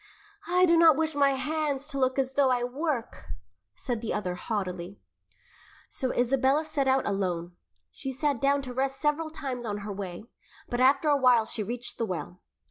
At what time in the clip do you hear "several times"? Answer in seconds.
8.99-9.63